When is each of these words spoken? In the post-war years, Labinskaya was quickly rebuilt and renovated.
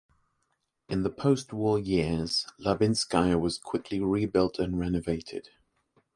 In 0.89 1.03
the 1.03 1.11
post-war 1.11 1.77
years, 1.77 2.47
Labinskaya 2.59 3.39
was 3.39 3.59
quickly 3.59 3.99
rebuilt 3.99 4.57
and 4.57 4.79
renovated. 4.79 5.49